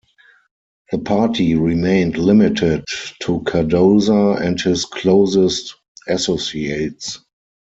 [0.91, 2.85] The party remained limited
[3.21, 5.75] to Cardoza and his closest
[6.07, 7.19] associates.